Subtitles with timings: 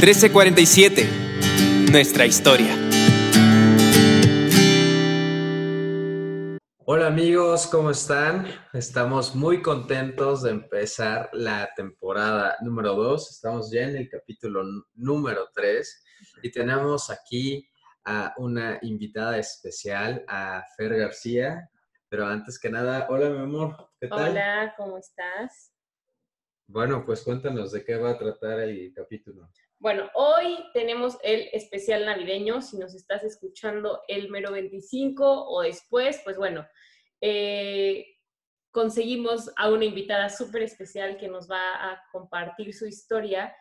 [0.00, 1.90] 1347.
[1.92, 2.74] Nuestra historia.
[6.86, 8.46] Hola amigos, ¿cómo están?
[8.72, 13.30] Estamos muy contentos de empezar la temporada número 2.
[13.30, 14.64] Estamos ya en el capítulo
[14.94, 16.04] número 3
[16.44, 17.68] y tenemos aquí
[18.06, 21.68] a una invitada especial, a Fer García.
[22.08, 24.30] Pero antes que nada, hola mi amor, ¿qué tal?
[24.30, 25.74] Hola, ¿cómo estás?
[26.66, 29.50] Bueno, pues cuéntanos de qué va a tratar el capítulo.
[29.80, 32.60] Bueno, hoy tenemos el especial navideño.
[32.60, 36.68] Si nos estás escuchando el mero 25 o después, pues bueno,
[37.22, 38.04] eh,
[38.70, 43.56] conseguimos a una invitada súper especial que nos va a compartir su historia,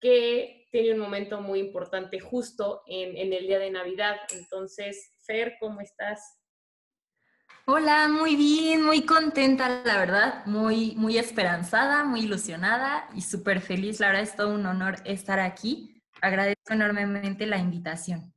[0.00, 4.16] que tiene un momento muy importante justo en, en el día de Navidad.
[4.32, 6.38] Entonces, Fer, ¿cómo estás?
[7.66, 14.00] Hola, muy bien, muy contenta, la verdad, muy, muy esperanzada, muy ilusionada y súper feliz.
[14.00, 16.02] La verdad es todo un honor estar aquí.
[16.20, 18.34] Agradezco enormemente la invitación.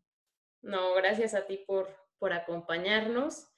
[0.61, 3.49] No, gracias a ti por, por acompañarnos.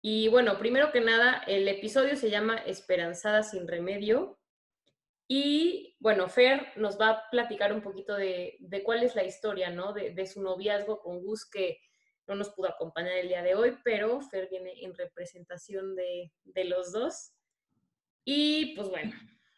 [0.00, 4.38] Y bueno, primero que nada, el episodio se llama Esperanzada sin remedio.
[5.26, 9.70] Y bueno, Fer nos va a platicar un poquito de, de cuál es la historia,
[9.70, 9.92] ¿no?
[9.92, 11.80] De, de su noviazgo con Gus, que
[12.28, 16.30] no nos pudo acompañar el día de hoy, pero Fer viene en representación de,
[16.64, 17.32] los dos.
[18.24, 19.12] Y pues bueno.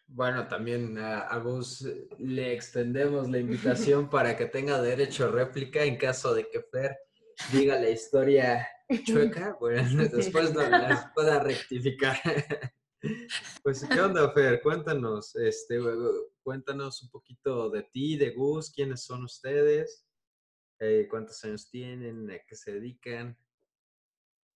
[0.06, 1.86] Bueno, también a, Gus
[2.18, 6.96] le extendemos la invitación para que tenga derecho a réplica en caso de que Fer
[7.52, 8.68] diga la historia
[9.04, 12.16] chueca, bueno, después no la pueda rectificar.
[13.62, 14.60] Pues, ¿qué onda, Fer?
[14.60, 15.78] Cuéntanos, este,
[16.42, 20.04] cuéntanos un poquito de ti, de Gus, quiénes son ustedes.
[20.81, 23.36] Eh, cuántos años tienen, a qué se dedican.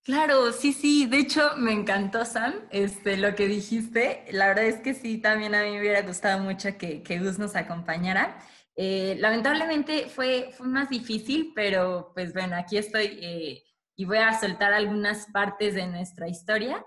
[0.03, 1.07] Claro, sí, sí.
[1.07, 4.25] De hecho, me encantó, Sam, este, lo que dijiste.
[4.31, 7.39] La verdad es que sí, también a mí me hubiera gustado mucho que, que Gus
[7.39, 8.39] nos acompañara.
[8.75, 13.63] Eh, lamentablemente fue, fue más difícil, pero pues bueno, aquí estoy eh,
[13.95, 16.85] y voy a soltar algunas partes de nuestra historia.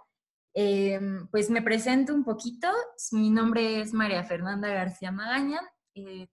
[1.31, 2.67] pues me presento un poquito.
[3.11, 5.61] Mi nombre es María Fernanda García Magaña.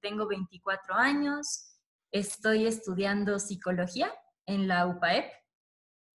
[0.01, 1.74] tengo 24 años.
[2.15, 4.09] Estoy estudiando psicología
[4.47, 5.33] en la UPAEP.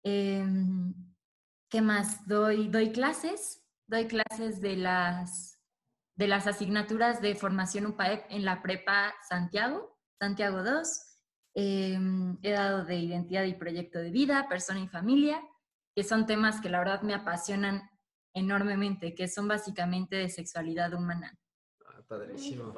[0.04, 0.94] Em,
[1.72, 2.28] ¿Qué más?
[2.28, 5.60] Doy, doy clases, doy clases de las,
[6.16, 10.88] de las asignaturas de formación UPAEP en la Prepa Santiago, Santiago 2.
[11.56, 15.42] Em, he dado de identidad y proyecto de vida, persona y familia,
[15.96, 17.90] que son temas que la verdad me apasionan
[18.36, 21.36] enormemente, que son básicamente de sexualidad humana.
[21.88, 22.72] Ah, padrísimo.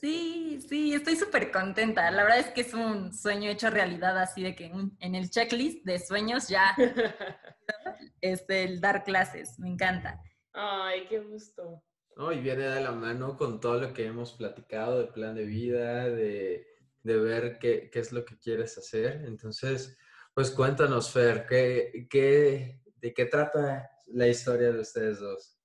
[0.00, 2.10] Sí, sí, estoy súper contenta.
[2.10, 5.84] La verdad es que es un sueño hecho realidad, así de que en el checklist
[5.84, 6.74] de sueños ya
[8.20, 9.58] es el dar clases.
[9.58, 10.22] Me encanta.
[10.52, 11.82] Ay, qué gusto.
[12.16, 15.44] No, y viene de la mano con todo lo que hemos platicado de plan de
[15.44, 16.66] vida, de,
[17.02, 19.22] ver qué, es lo que quieres hacer.
[19.26, 19.98] Entonces,
[20.34, 25.59] pues cuéntanos, Fer, ¿qué, qué, ¿de qué trata la historia de ustedes dos?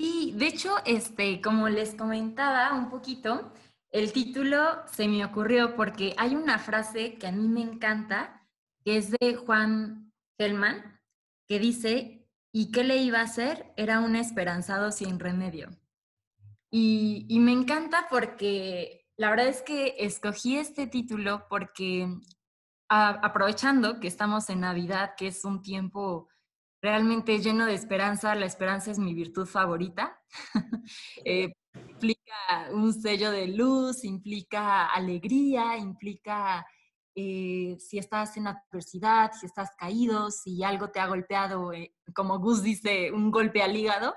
[0.00, 3.52] Sí, de hecho, este, como les comentaba un poquito,
[3.90, 8.48] el título se me ocurrió porque hay una frase que a mí me encanta,
[8.82, 10.98] que es de Juan Gelman,
[11.46, 13.74] que dice, ¿y qué le iba a hacer?
[13.76, 15.68] Era un esperanzado sin remedio.
[16.70, 22.08] Y, y me encanta porque la verdad es que escogí este título porque
[22.88, 26.29] aprovechando que estamos en Navidad, que es un tiempo
[26.82, 28.34] realmente lleno de esperanza.
[28.34, 30.18] La esperanza es mi virtud favorita.
[31.24, 36.66] Eh, implica un sello de luz, implica alegría, implica
[37.14, 42.38] eh, si estás en adversidad, si estás caído, si algo te ha golpeado, eh, como
[42.38, 44.14] Gus dice, un golpe al hígado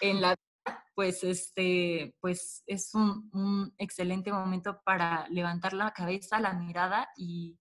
[0.00, 6.52] en la vida, pues, este, pues es un excelente momento para levantar la cabeza, la
[6.54, 7.58] mirada y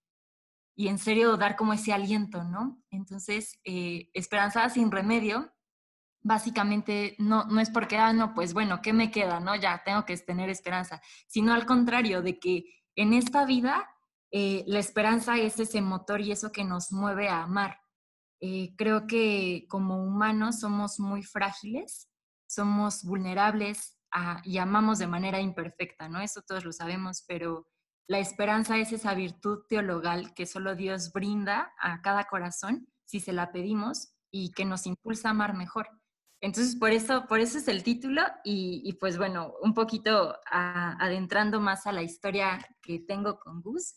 [0.78, 2.80] y en serio dar como ese aliento, ¿no?
[2.92, 5.52] Entonces, eh, esperanzada sin remedio,
[6.22, 9.40] básicamente no, no es porque, ah, no, pues bueno, ¿qué me queda?
[9.40, 12.66] No, ya tengo que tener esperanza, sino al contrario, de que
[12.96, 13.90] en esta vida
[14.32, 17.80] eh, la esperanza es ese motor y eso que nos mueve a amar.
[18.40, 22.08] Eh, creo que como humanos somos muy frágiles,
[22.48, 23.98] somos vulnerables
[24.44, 26.22] y amamos de manera imperfecta, ¿no?
[26.22, 27.68] Eso todos lo sabemos, pero
[28.08, 33.34] la esperanza es esa virtud teologal que solo Dios brinda a cada corazón si se
[33.34, 35.90] la pedimos y que nos impulsa a amar mejor.
[36.40, 41.88] Entonces, por eso, por eso es el título y, pues bueno, un poquito adentrando más
[41.88, 43.96] a la historia que tengo con Gus.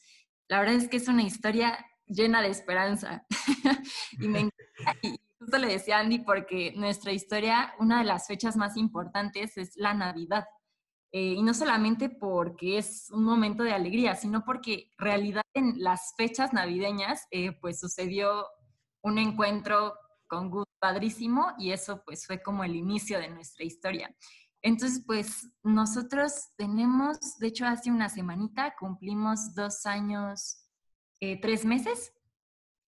[0.49, 3.27] La verdad es que es una historia llena de esperanza.
[4.19, 4.99] y me encanta.
[5.03, 9.77] Y justo le decía Andy porque nuestra historia, una de las fechas más importantes es
[9.77, 10.47] la Navidad.
[11.13, 16.15] Eh, y no solamente porque es un momento de alegría, sino porque realidad en las
[16.17, 18.47] fechas navideñas eh, pues sucedió
[19.03, 19.95] un encuentro
[20.29, 24.15] con Gus padrísimo y eso pues fue como el inicio de nuestra historia.
[24.63, 30.65] Entonces pues nosotros tenemos, de hecho hace una semanita cumplimos dos años,
[31.21, 32.13] eh, tres meses.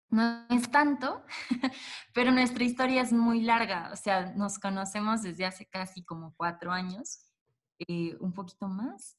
[0.09, 1.23] No es tanto,
[2.13, 6.73] pero nuestra historia es muy larga, o sea, nos conocemos desde hace casi como cuatro
[6.73, 7.30] años
[7.87, 9.17] eh, un poquito más.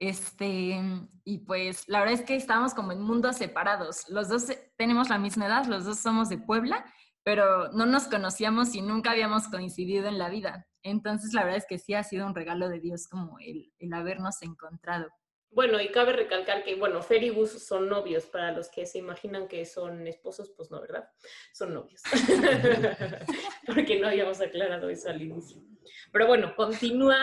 [0.00, 0.80] Este,
[1.24, 4.08] y pues la verdad es que estamos como en mundos separados.
[4.08, 6.84] Los dos tenemos la misma edad, los dos somos de Puebla,
[7.22, 10.66] pero no nos conocíamos y nunca habíamos coincidido en la vida.
[10.82, 13.92] Entonces la verdad es que sí ha sido un regalo de Dios como el, el
[13.92, 15.08] habernos encontrado.
[15.52, 18.98] Bueno, y cabe recalcar que, bueno, Fer y Gus son novios, para los que se
[18.98, 21.10] imaginan que son esposos, pues no, ¿verdad?
[21.52, 22.00] Son novios.
[23.66, 25.62] Porque no habíamos aclarado eso al inicio.
[26.10, 27.16] Pero bueno, continúa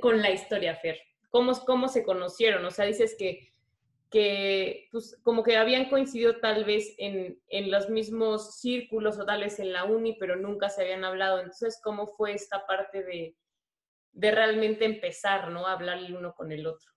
[0.00, 1.00] con la historia, Fer?
[1.30, 2.64] ¿Cómo, cómo se conocieron?
[2.64, 3.48] O sea, dices que,
[4.10, 9.42] que pues, como que habían coincidido tal vez en, en, los mismos círculos o tal
[9.42, 11.38] vez en la uni, pero nunca se habían hablado.
[11.38, 13.36] Entonces, ¿cómo fue esta parte de,
[14.12, 15.66] de realmente empezar, ¿no?
[15.66, 16.90] A hablar el uno con el otro.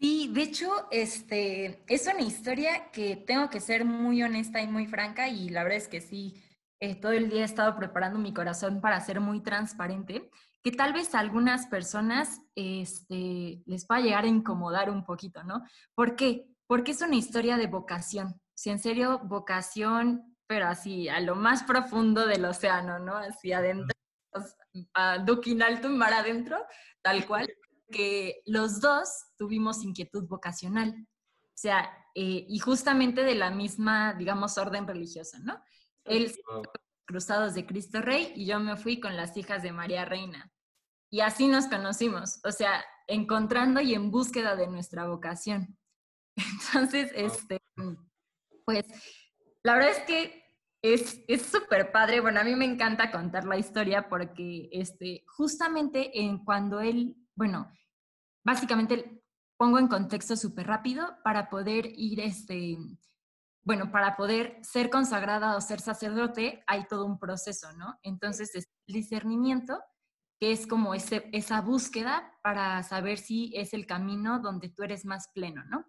[0.00, 4.86] Sí, de hecho, este, es una historia que tengo que ser muy honesta y muy
[4.86, 6.40] franca y la verdad es que sí,
[6.80, 10.30] eh, todo el día he estado preparando mi corazón para ser muy transparente
[10.68, 15.64] que tal vez a algunas personas este, les pueda llegar a incomodar un poquito, ¿no?
[15.94, 16.44] ¿Por qué?
[16.66, 18.38] Porque es una historia de vocación.
[18.52, 23.16] Si en serio, vocación, pero así, a lo más profundo del océano, ¿no?
[23.16, 23.96] Así adentro,
[24.92, 26.58] a Duquinaltum, mar adentro,
[27.00, 27.50] tal cual,
[27.90, 30.94] que los dos tuvimos inquietud vocacional.
[30.98, 35.62] O sea, eh, y justamente de la misma, digamos, orden religiosa, ¿no?
[36.04, 36.30] Él
[37.06, 40.52] Cruzados de Cristo Rey y yo me fui con las hijas de María Reina.
[41.10, 45.78] Y así nos conocimos, o sea, encontrando y en búsqueda de nuestra vocación.
[46.36, 47.62] Entonces, este,
[48.64, 48.84] pues,
[49.62, 50.44] la verdad es que
[50.82, 52.20] es súper padre.
[52.20, 57.72] Bueno, a mí me encanta contar la historia porque este, justamente en cuando él, bueno,
[58.44, 59.22] básicamente
[59.56, 62.78] pongo en contexto súper rápido para poder ir este,
[63.64, 67.98] bueno, para poder ser consagrada o ser sacerdote hay todo un proceso, ¿no?
[68.02, 69.78] Entonces, es el discernimiento,
[70.40, 75.04] que es como ese, esa búsqueda para saber si es el camino donde tú eres
[75.04, 75.84] más pleno, ¿no?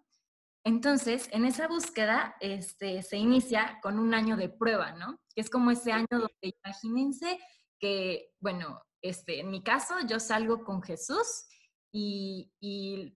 [0.64, 5.18] Entonces, en esa búsqueda este, se inicia con un año de prueba, ¿no?
[5.34, 7.38] Que es como ese año donde imagínense
[7.78, 11.46] que, bueno, este, en mi caso, yo salgo con Jesús
[11.92, 12.52] y,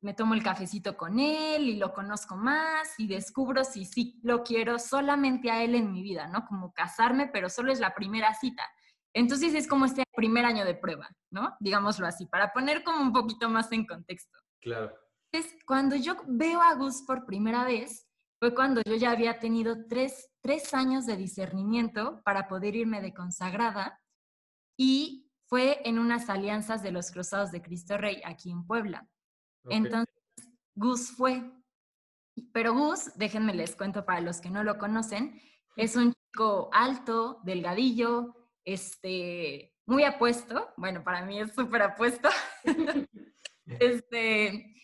[0.01, 4.43] me tomo el cafecito con él y lo conozco más y descubro si sí lo
[4.43, 6.47] quiero solamente a él en mi vida, ¿no?
[6.47, 8.63] Como casarme, pero solo es la primera cita.
[9.15, 11.57] Entonces es como este primer año de prueba, ¿no?
[11.61, 14.39] Digámoslo así, para poner como un poquito más en contexto.
[14.61, 14.93] Claro.
[15.33, 18.09] Entonces, cuando yo veo a Gus por primera vez,
[18.41, 23.15] fue cuando yo ya había tenido tres, tres años de discernimiento para poder irme de
[23.15, 24.01] consagrada
[24.77, 29.09] y fue en unas alianzas de los Cruzados de Cristo Rey aquí en Puebla.
[29.69, 30.15] Entonces,
[30.75, 31.51] Gus fue.
[32.53, 35.41] Pero Gus, déjenme les cuento para los que no lo conocen,
[35.77, 40.73] es un chico alto, delgadillo, este, muy apuesto.
[40.77, 42.29] Bueno, para mí es súper apuesto.
[43.67, 44.75] este,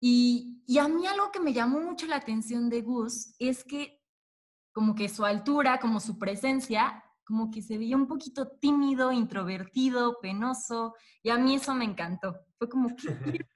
[0.00, 4.00] y, y a mí algo que me llamó mucho la atención de Gus es que
[4.72, 10.20] como que su altura, como su presencia, como que se veía un poquito tímido, introvertido,
[10.20, 12.36] penoso, y a mí eso me encantó.
[12.58, 13.06] Fue como que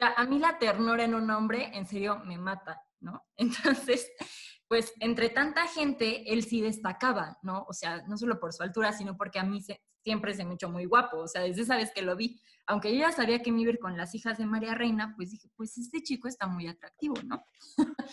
[0.00, 3.24] a mí la ternura en un hombre, en serio, me mata, ¿no?
[3.36, 4.10] Entonces,
[4.68, 7.64] pues entre tanta gente, él sí destacaba, ¿no?
[7.68, 9.60] O sea, no solo por su altura, sino porque a mí
[10.02, 12.92] siempre se me echó muy guapo, o sea, desde esa vez que lo vi, aunque
[12.92, 15.30] yo ya sabía que me iba a ir con las hijas de María Reina, pues
[15.30, 17.44] dije, pues este chico está muy atractivo, ¿no?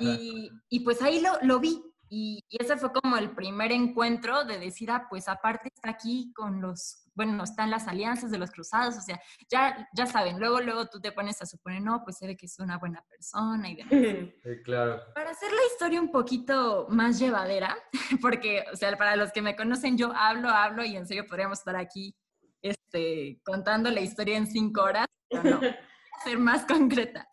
[0.00, 1.80] y, y, pues ahí lo, lo vi,
[2.14, 6.60] y, ese fue como el primer encuentro de decir, ah, pues aparte está aquí con
[6.60, 10.84] los, bueno, están las alianzas de los cruzados, o sea, ya, ya saben, luego, luego
[10.88, 13.76] tú te pones a suponer, no, pues se ve que es una buena persona y
[13.76, 13.92] demás.
[14.42, 15.00] Sí, claro.
[15.14, 17.78] Para hacer la historia un poquito más llevadera,
[18.20, 21.60] porque, o sea, para los que me conocen, yo hablo, hablo y en serio podríamos
[21.60, 22.14] estar aquí
[22.60, 25.60] este, contando la historia en cinco horas, pero no,
[26.24, 27.26] ser más concreta.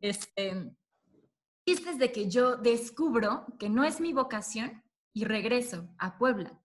[0.00, 0.76] Este,
[1.66, 4.82] es de que yo descubro que no es mi vocación
[5.14, 6.60] y regreso a Puebla.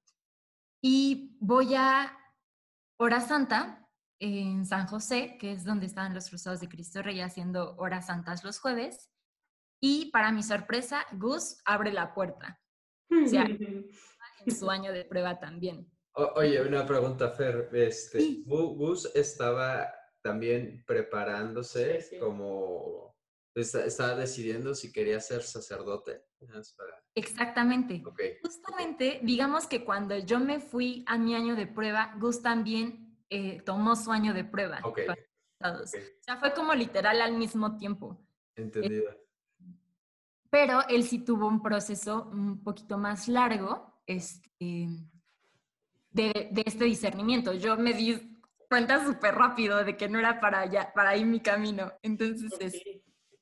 [0.81, 2.17] Y voy a
[2.99, 3.87] Hora Santa
[4.19, 8.43] en San José, que es donde están los Cruzados de Cristo Rey haciendo horas santas
[8.43, 9.11] los jueves.
[9.81, 12.59] Y para mi sorpresa, Gus abre la puerta.
[13.11, 13.45] O sea,
[14.45, 15.91] en su año de prueba también.
[16.13, 17.69] oye, una pregunta, Fer.
[17.73, 19.87] Este, ¿Gus estaba
[20.23, 22.19] también preparándose Sí, sí.
[22.19, 23.16] como
[23.61, 26.23] estaba decidiendo si quería ser sacerdote.
[27.15, 28.03] Exactamente.
[28.41, 33.61] Justamente, digamos que cuando yo me fui a mi año de prueba, Gus también eh,
[33.65, 34.79] tomó su año de prueba.
[34.83, 34.99] Ok.
[35.05, 35.93] con resultados.
[35.93, 38.23] ok, O sea, fue como literal al mismo tiempo.
[38.55, 39.15] Entendido.
[40.49, 44.87] Pero él sí tuvo un proceso un poquito más largo este,
[46.11, 47.53] de, de este discernimiento.
[47.53, 51.39] Yo me di cuenta súper rápido de que no era para allá, para ahí mi
[51.41, 51.91] camino.
[52.01, 52.81] Entonces, es-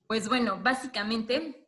[0.08, 1.68] pues bueno, básicamente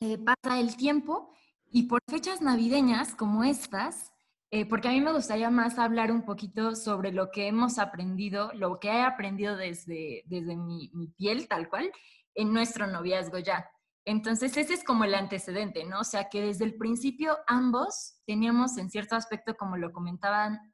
[0.00, 1.34] eh, pasa el tiempo
[1.70, 4.12] y por fechas navideñas como estas,
[4.50, 8.52] eh, porque a mí me gustaría más hablar un poquito sobre lo que hemos aprendido,
[8.54, 11.90] lo que he aprendido desde, desde mi, piel, tal cual,
[12.34, 13.68] en nuestro noviazgo ya.
[14.04, 16.00] Entonces, ese es como el antecedente, ¿no?
[16.00, 20.72] O sea, que desde el principio ambos teníamos en cierto aspecto, como lo comentaban,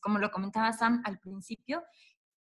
[0.00, 1.82] como lo comentaba Sam al principio,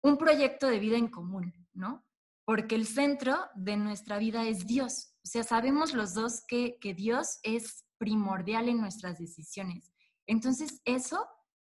[0.03, 2.04] un proyecto de vida en común, ¿no?
[2.45, 5.15] Porque el centro de nuestra vida es Dios.
[5.23, 9.91] O sea, sabemos los dos que, que Dios es primordial en nuestras decisiones.
[10.27, 11.27] Entonces, eso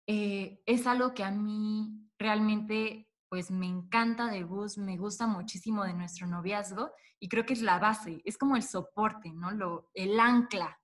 [0.08, 5.84] eh, es algo que a mí realmente, pues, me encanta de Gus, me gusta muchísimo
[5.84, 9.52] de nuestro noviazgo y creo que es la base, es como el soporte, ¿no?
[9.52, 10.80] Lo, el ancla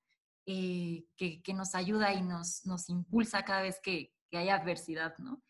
[0.45, 5.17] eh, que, que nos ayuda y nos, nos impulsa cada vez que, que hay adversidad,
[5.17, 5.41] ¿no?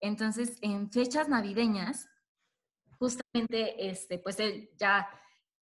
[0.00, 2.08] Entonces, en fechas navideñas,
[3.00, 5.08] justamente, este, pues él ya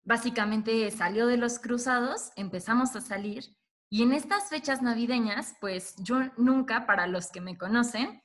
[0.03, 3.45] básicamente salió de los cruzados, empezamos a salir
[3.89, 8.21] y en estas fechas navideñas, pues yo nunca, para los que me conocen,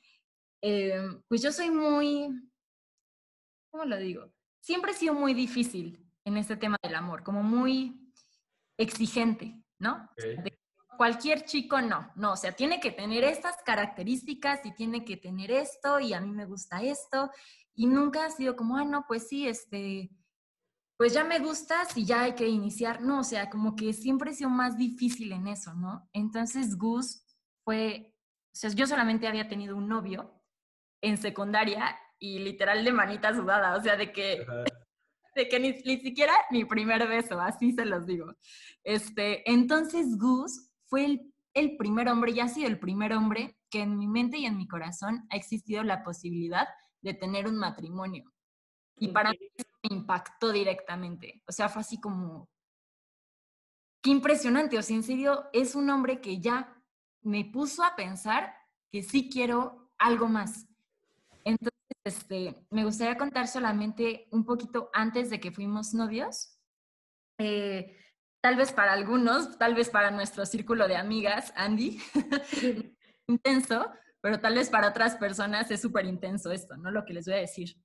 [0.63, 2.51] eh, pues yo soy muy,
[3.71, 4.33] ¿cómo lo digo?
[4.61, 8.13] Siempre he sido muy difícil en este tema del amor, como muy
[8.77, 10.11] exigente, ¿no?
[10.17, 10.59] De
[10.97, 15.51] cualquier chico no, no, o sea, tiene que tener estas características y tiene que tener
[15.51, 17.31] esto y a mí me gusta esto
[17.76, 20.11] y nunca ha sido como, ah, no, pues sí, este,
[20.97, 24.30] pues ya me gustas y ya hay que iniciar, no, o sea, como que siempre
[24.30, 26.09] he sido más difícil en eso, ¿no?
[26.12, 27.23] Entonces Gus
[27.64, 28.14] fue,
[28.52, 30.42] o sea, yo solamente había tenido un novio
[31.02, 34.64] en secundaria y literal de manita sudada, o sea, de que Ajá.
[35.37, 38.35] de que ni, ni siquiera mi primer beso, así se los digo.
[38.83, 43.83] Este, entonces Gus fue el, el primer hombre y ha sido el primer hombre que
[43.83, 46.66] en mi mente y en mi corazón ha existido la posibilidad
[47.07, 48.25] de tener un matrimonio.
[48.99, 51.43] Y para mí eso me impactó directamente.
[51.47, 52.49] O sea, fue así como,
[54.03, 54.79] qué impresionante.
[54.79, 56.83] O sea, en serio, es un hombre que ya
[57.23, 58.55] me puso a pensar
[58.91, 60.67] que sí quiero algo más.
[61.45, 61.73] Entonces,
[62.05, 66.59] este, me gustaría contar solamente un poquito antes de que fuimos novios.
[67.39, 67.97] Eh,
[68.41, 72.01] tal vez para algunos, tal vez para nuestro círculo de amigas, Andy,
[73.29, 73.93] intenso,
[74.26, 76.90] pero tal vez para otras personas es súper intenso esto, ¿no?
[76.90, 77.80] Lo que les voy a decir.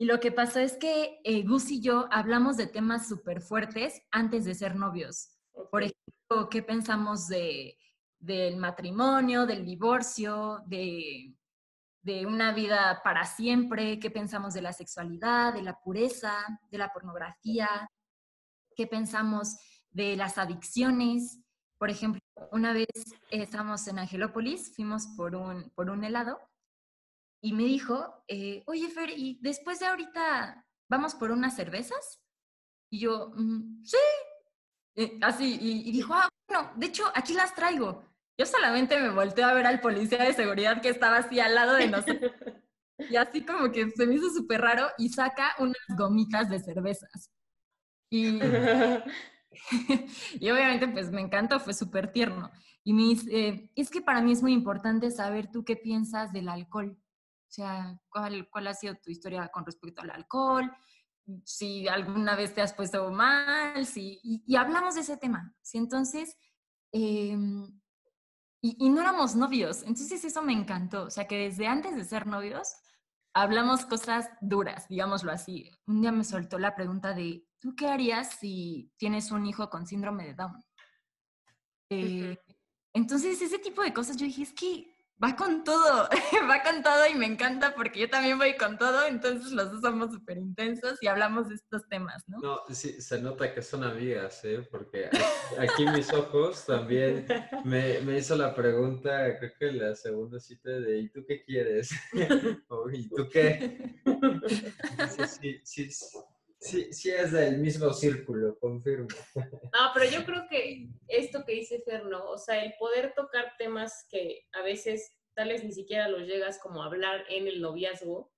[0.00, 4.02] Y lo que pasó es que eh, Gus y yo hablamos de temas súper fuertes
[4.10, 5.38] antes de ser novios.
[5.70, 7.78] Por ejemplo, ¿qué pensamos de,
[8.18, 11.36] del matrimonio, del divorcio, de,
[12.02, 14.00] de una vida para siempre?
[14.00, 16.34] ¿Qué pensamos de la sexualidad, de la pureza,
[16.68, 17.88] de la pornografía?
[18.74, 19.56] ¿Qué pensamos
[19.90, 21.45] de las adicciones?
[21.78, 22.20] Por ejemplo,
[22.52, 22.86] una vez
[23.30, 26.38] estábamos en Angelópolis, fuimos por un, por un helado
[27.42, 32.20] y me dijo, eh, oye Fer, ¿y después de ahorita vamos por unas cervezas?
[32.90, 33.96] Y yo, "Mm, sí,
[34.96, 38.04] eh, así, y, y dijo, ah, bueno, de hecho, aquí las traigo.
[38.38, 41.74] Yo solamente me volteé a ver al policía de seguridad que estaba así al lado
[41.74, 42.32] de nosotros.
[43.10, 47.30] Y así como que se me hizo súper raro y saca unas gomitas de cervezas.
[48.10, 48.38] Y,
[50.40, 52.50] y obviamente pues me encantó, fue súper tierno.
[52.84, 56.32] Y me dice, eh, es que para mí es muy importante saber tú qué piensas
[56.32, 56.96] del alcohol.
[56.96, 60.70] O sea, ¿cuál, ¿cuál ha sido tu historia con respecto al alcohol?
[61.44, 65.54] Si alguna vez te has puesto mal, si, y, y hablamos de ese tema.
[65.62, 66.36] Sí, entonces,
[66.92, 67.36] eh,
[68.60, 71.04] y, y no éramos novios, entonces eso me encantó.
[71.04, 72.76] O sea, que desde antes de ser novios,
[73.36, 75.70] hablamos cosas duras, digámoslo así.
[75.86, 79.88] Un día me soltó la pregunta de, ¿tú qué harías si tienes un hijo con
[79.88, 80.62] síndrome de Down?
[81.90, 82.38] Eh,
[82.94, 84.86] entonces, ese tipo de cosas, yo dije, es que
[85.22, 86.08] va con todo,
[86.48, 89.80] va con todo y me encanta porque yo también voy con todo, entonces los dos
[89.80, 92.38] somos súper intensos y hablamos de estos temas, ¿no?
[92.38, 94.64] No, sí, se nota que son amigas, ¿eh?
[94.70, 95.10] Porque
[95.58, 97.26] aquí mis ojos también
[97.64, 101.42] me, me hizo la pregunta, creo que en la segunda cita de ¿y tú qué
[101.42, 101.90] quieres?
[102.68, 104.00] O, ¿Y tú qué?
[105.40, 106.18] Sí, sí, sí,
[106.58, 109.08] sí, sí es del mismo círculo, confirmo.
[109.34, 112.30] No, pero yo creo que esto que dice Fer, ¿no?
[112.30, 116.58] O sea, el poder tocar temas que a veces tal vez ni siquiera los llegas
[116.58, 118.32] como a hablar en el noviazgo,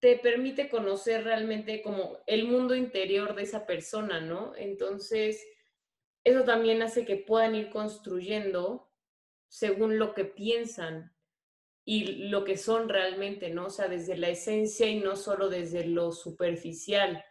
[0.00, 4.54] te permite conocer realmente como el mundo interior de esa persona, ¿no?
[4.56, 5.42] Entonces,
[6.24, 8.90] eso también hace que puedan ir construyendo
[9.48, 11.13] según lo que piensan
[11.84, 13.66] y lo que son realmente, ¿no?
[13.66, 17.22] O sea, desde la esencia y no solo desde lo superficial.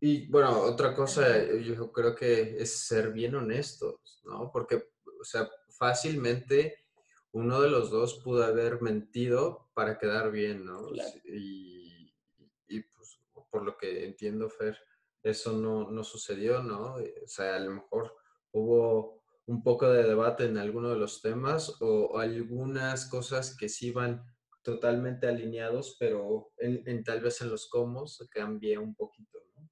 [0.00, 4.50] Y bueno, otra cosa, eh, yo creo que es ser bien honestos, ¿no?
[4.50, 4.76] Porque,
[5.20, 6.86] o sea, fácilmente
[7.32, 10.88] uno de los dos pudo haber mentido para quedar bien, ¿no?
[11.24, 12.14] Y,
[12.66, 14.78] y, pues, por lo que entiendo, Fer,
[15.22, 16.94] eso no, no sucedió, ¿no?
[16.94, 18.16] O sea, a lo mejor
[18.52, 23.90] hubo un poco de debate en alguno de los temas o algunas cosas que sí
[23.90, 24.22] van
[24.62, 29.68] totalmente alineados, pero en, en tal vez en los cómo cambia un poquito, ¿no?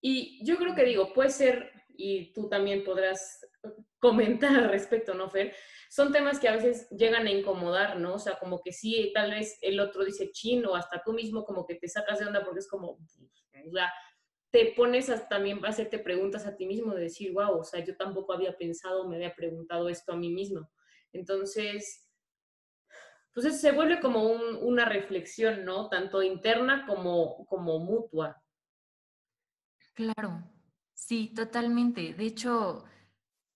[0.00, 3.40] Y yo creo que digo, puede ser, y tú también podrás
[3.98, 5.54] comentar al respecto, ¿no, Fer?
[5.88, 8.14] Son temas que a veces llegan a incomodar, ¿no?
[8.14, 11.66] O sea, como que sí, tal vez el otro dice chino, hasta tú mismo como
[11.66, 13.92] que te sacas de onda porque es como, o sea,
[14.52, 17.82] te pones a, también a hacerte preguntas a ti mismo de decir, wow, o sea,
[17.82, 20.70] yo tampoco había pensado, me había preguntado esto a mí mismo.
[21.12, 22.06] Entonces,
[23.32, 25.88] pues se vuelve como una reflexión, ¿no?
[25.88, 28.42] Tanto interna como, como mutua.
[29.94, 30.44] Claro,
[30.92, 32.12] sí, totalmente.
[32.12, 32.84] De hecho,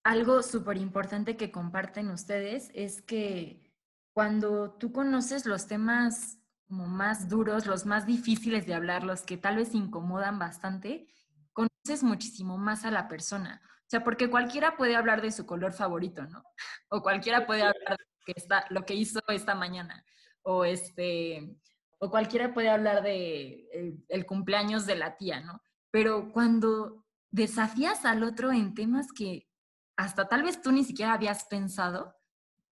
[0.03, 3.71] algo súper importante que comparten ustedes es que
[4.15, 6.39] cuando tú conoces los temas
[6.69, 11.07] como más duros, los más difíciles de hablar, los que tal vez incomodan bastante,
[11.53, 13.63] conoces muchísimo más a la persona.
[13.65, 16.43] O sea, porque cualquiera puede hablar de su color favorito, ¿no?
[16.89, 20.05] O cualquiera puede hablar de lo que, está, lo que hizo esta mañana.
[20.43, 21.57] O este,
[21.99, 25.61] o cualquiera puede hablar de el cumpleaños de la tía, ¿no?
[25.91, 29.49] Pero cuando desafías al otro en temas que
[29.97, 32.15] hasta tal vez tú ni siquiera habías pensado,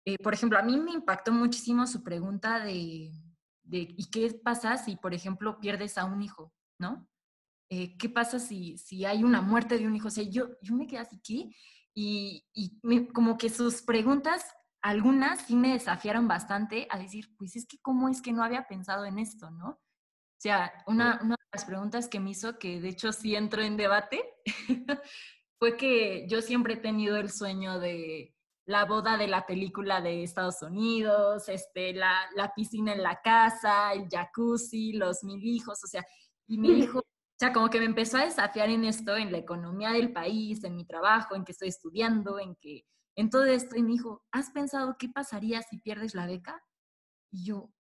[0.05, 3.13] eh, por ejemplo, a mí me impactó muchísimo su pregunta de,
[3.69, 7.09] de, ¿y qué pasa si, por ejemplo, pierdes a un hijo, ¿no?
[7.71, 10.09] Eh, ¿Qué pasa si, si hay una muerte de un hijo?
[10.09, 11.51] O sea, yo, yo me quedé así, ¿qué?
[11.95, 12.81] Y, y
[13.13, 14.45] como que sus preguntas,
[14.83, 18.67] algunas sí me desafiaron bastante a decir, pues es que cómo es que no había
[18.67, 19.69] pensado en esto, ¿no?
[19.71, 23.63] O sea, una, una de las preguntas que me hizo, que de hecho sí entró
[23.63, 24.23] en debate,
[25.59, 28.38] fue que yo siempre he tenido el sueño de
[28.69, 33.95] la boda de la película de Estados Unidos, este, la, la piscina en la casa,
[33.95, 36.05] el jacuzzi, los mil hijos, o sea,
[36.47, 39.39] y mi hijo, o sea, como que me empezó a desafiar en esto, en la
[39.39, 42.85] economía del país, en mi trabajo, en que estoy estudiando, en que,
[43.17, 46.63] en todo esto, y me dijo, ¿has pensado qué pasaría si pierdes la beca?
[47.31, 47.71] Y yo,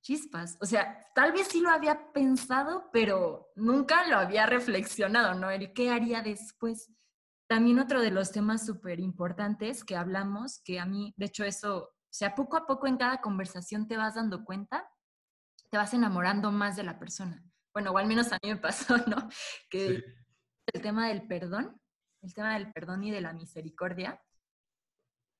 [0.00, 0.58] chispas.
[0.60, 5.50] O sea, tal vez sí lo había pensado, pero nunca lo había reflexionado, ¿no?
[5.50, 6.92] El qué haría después.
[7.48, 11.76] También otro de los temas súper importantes que hablamos, que a mí, de hecho, eso,
[11.78, 14.88] o sea, poco a poco en cada conversación te vas dando cuenta,
[15.70, 17.44] te vas enamorando más de la persona.
[17.72, 19.28] Bueno, o al menos a mí me pasó, ¿no?
[19.70, 20.02] Que
[20.72, 21.80] el tema del perdón,
[22.22, 24.20] el tema del perdón y de la misericordia.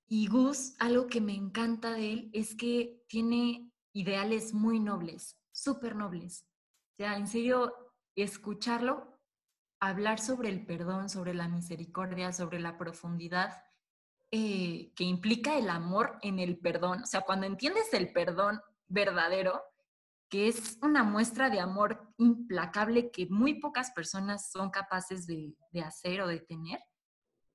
[0.08, 5.96] Y Gus, algo que me encanta de él es que tiene ideales muy nobles, súper
[5.96, 6.46] nobles.
[6.92, 7.74] O sea, en serio,
[8.14, 9.15] escucharlo,
[9.80, 13.62] hablar sobre el perdón, sobre la misericordia, sobre la profundidad
[14.32, 17.02] eh, que implica el amor en el perdón.
[17.02, 19.62] O sea, cuando entiendes el perdón verdadero,
[20.28, 26.22] que es una muestra de amor implacable que muy pocas personas son capaces de, hacer
[26.22, 26.80] o de tener,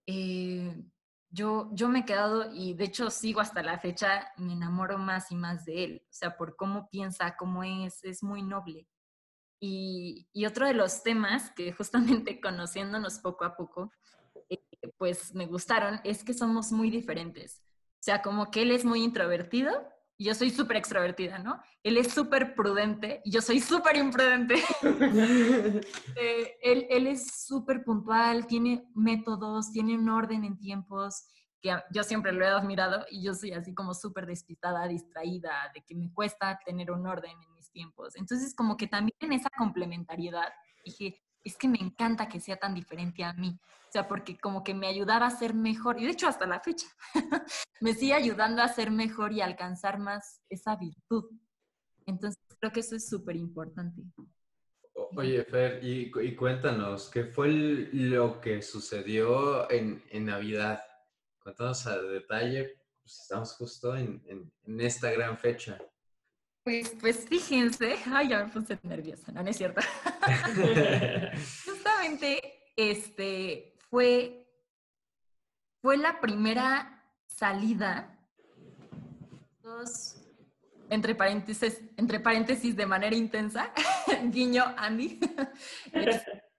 [0.08, 0.82] eh,
[1.30, 5.32] yo, yo me he quedado y de hecho sigo hasta la fecha, me enamoro más
[5.32, 8.88] y más de él, o sea, por cómo piensa, cómo es, es muy noble.
[9.64, 13.92] Y, y otro de los temas que justamente conociéndonos poco a poco,
[14.50, 14.60] eh,
[14.98, 17.62] pues me gustaron, es que somos muy diferentes.
[17.94, 19.72] O sea, como que él es muy introvertido
[20.18, 21.60] y yo soy súper extrovertida, ¿no?
[21.84, 24.56] Él es súper prudente y yo soy súper imprudente.
[26.16, 31.26] Eh, él, él, es súper puntual, tiene métodos, tiene un orden en tiempos
[31.62, 35.84] que yo siempre lo he admirado y yo soy así como súper despistada, distraída, de
[35.84, 38.16] que me cuesta tener un orden en mis tiempos.
[38.16, 40.52] Entonces, como que también en esa complementariedad
[40.84, 43.60] dije, es que me encanta que sea tan diferente a mí.
[43.64, 46.60] O sea, porque como que me ayudaba a ser mejor, y de hecho hasta la
[46.62, 46.88] fecha,
[47.82, 51.26] me sigue ayudando a ser mejor y alcanzar más esa virtud.
[52.06, 54.02] Entonces, creo que eso es súper importante.
[55.16, 57.50] Oye, Fer, y, cuéntanos, ¿qué fue
[57.92, 60.82] lo que sucedió en, en Navidad?
[61.42, 65.78] Cuéntanos a detalle, pues estamos justo en, en, esta gran fecha.
[66.64, 69.82] Pues, pues fíjense, ay, ya me puse nerviosa, no, no es cierto.
[71.66, 74.48] Justamente, este, fue,
[75.82, 78.18] fue la primera salida
[80.90, 83.72] entre paréntesis, entre paréntesis de manera intensa,
[84.26, 85.20] guiño Andy,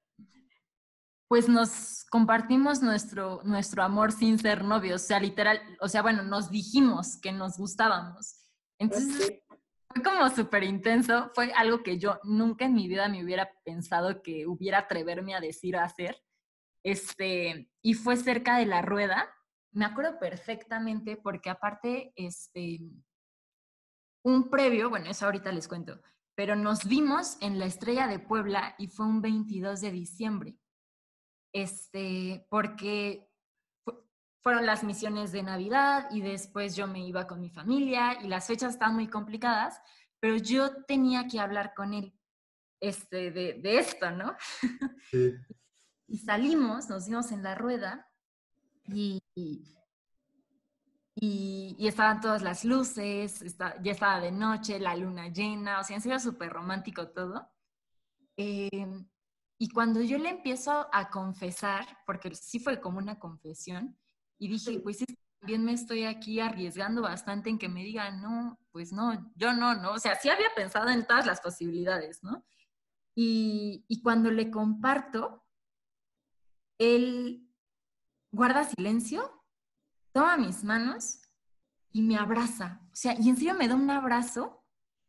[1.33, 6.23] pues nos compartimos nuestro, nuestro amor sin ser novios, o sea, literal, o sea, bueno,
[6.23, 8.51] nos dijimos que nos gustábamos.
[8.79, 9.41] Entonces,
[9.89, 14.21] fue como súper intenso, fue algo que yo nunca en mi vida me hubiera pensado
[14.21, 16.23] que hubiera atreverme a decir o hacer.
[16.85, 19.27] Este, y fue cerca de la rueda,
[19.73, 22.79] me acuerdo perfectamente porque aparte, este,
[24.23, 25.99] un previo, bueno, eso ahorita les cuento,
[26.35, 30.59] pero nos vimos en la Estrella de Puebla y fue un 22 de diciembre.
[31.53, 33.29] Este, porque
[34.43, 38.47] fueron las misiones de Navidad y después yo me iba con mi familia y las
[38.47, 39.81] fechas estaban muy complicadas,
[40.19, 42.13] pero yo tenía que hablar con él
[42.81, 44.37] este, de, de esto, ¿no?
[45.11, 45.35] Sí.
[46.09, 48.09] y salimos, nos dimos en la rueda
[48.87, 49.23] y,
[51.15, 56.03] y, estaban todas las luces, ya estaba de noche, la luna llena, o sea, en
[56.03, 57.51] serio súper romántico todo.
[58.37, 59.07] Em,
[59.63, 63.97] y cuando yo le empiezo a confesar, porque sí fue como una confesión,
[64.37, 65.05] y dije, pues sí,
[65.39, 69.77] también me estoy aquí arriesgando bastante en que me digan, no, pues no, yo no,
[69.77, 72.45] no, o sea, sí había pensado en todas las posibilidades, ¿no?
[73.15, 75.47] Y, y cuando le comparto,
[76.77, 77.49] él
[78.33, 79.45] guarda silencio
[80.11, 81.21] toma mis manos
[81.93, 82.81] y me abraza.
[82.93, 84.62] O sea, y en serio me da un abrazo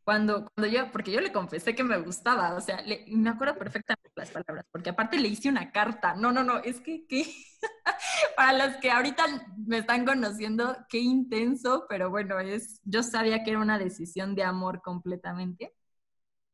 [0.04, 4.10] cuando, cuando yo, porque yo le confesé que me gustaba, o sea, me acuerdo perfectamente
[4.14, 6.14] las palabras, porque aparte le hice una carta.
[6.14, 7.24] No, no, no, es que, que
[8.36, 9.24] para los que ahorita
[9.66, 14.44] me están conociendo, qué intenso, pero bueno, es, yo sabía que era una decisión de
[14.44, 15.74] amor completamente,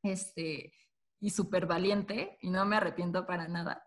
[0.02, 0.72] este,
[1.20, 3.84] y súper valiente, y no me arrepiento para nada.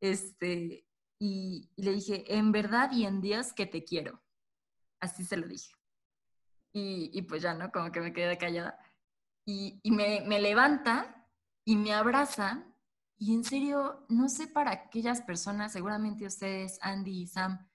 [0.00, 0.86] Este,
[1.18, 4.22] y, le dije, en verdad y en Dios que te quiero.
[5.00, 5.72] Así se lo dije.
[6.72, 7.72] Y, y pues ya, ¿no?
[7.72, 8.78] Como que me quedé callada.
[9.82, 11.26] Y, me, me levanta
[11.64, 12.64] y me abraza.
[13.18, 17.68] Y en serio, no sé para aquellas personas, seguramente ustedes, Andy y Sam,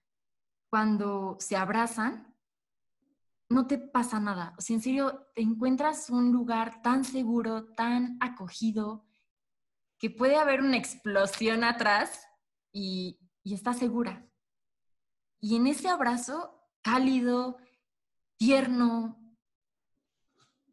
[0.69, 2.33] cuando se abrazan,
[3.49, 4.55] no te pasa nada.
[4.57, 9.05] O sea, en serio, te encuentras un lugar tan seguro, tan acogido,
[9.99, 12.27] que puede haber una explosión atrás
[12.71, 14.27] y, y está segura.
[15.39, 17.57] Y en ese abrazo cálido,
[18.37, 19.24] tierno,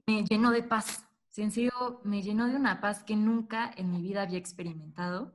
[0.07, 1.07] me llenó de paz.
[1.29, 5.35] Sencillo, me llenó de una paz que nunca en mi vida había experimentado.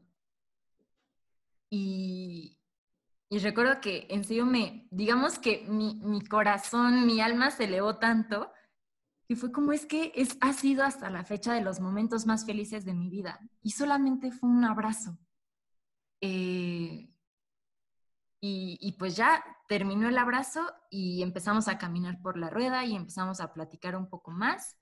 [1.70, 2.60] Y,
[3.30, 8.52] y recuerdo que en me, digamos que mi, mi, corazón, mi alma se elevó tanto
[9.28, 12.46] que fue como es que es, ha sido hasta la fecha de los momentos más
[12.46, 13.40] felices de mi vida.
[13.62, 15.18] Y solamente fue un abrazo.
[16.22, 17.10] Eh,
[18.80, 23.42] y, pues ya terminó el abrazo y empezamos a caminar por la rueda y empezamos
[23.42, 24.78] a platicar un poco más.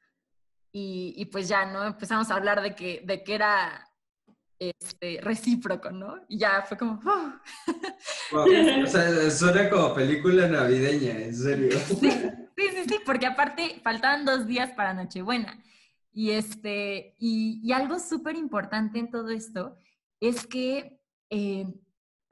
[0.72, 1.86] Y, pues ya, ¿no?
[1.86, 3.90] Empezamos a hablar de que, de que era
[4.60, 6.18] este, recíproco, ¿no?
[6.28, 7.00] Y ya fue como...
[8.34, 11.78] o sea, suena como película navideña, en serio.
[12.58, 15.62] Sí, sí, sí, porque aparte faltaban dos días para Nochebuena.
[16.14, 19.76] Y, este, y, algo súper importante en todo esto
[20.22, 20.98] es que
[21.30, 21.68] eh,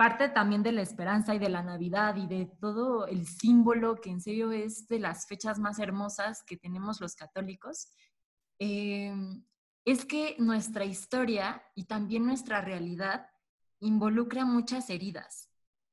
[0.03, 4.09] parte también de la esperanza y de la Navidad y de todo el símbolo que
[4.09, 7.87] en serio es de las fechas más hermosas que tenemos los católicos,
[8.59, 9.45] em,
[9.85, 13.29] es que nuestra historia y también nuestra realidad
[13.79, 15.49] involucra muchas heridas.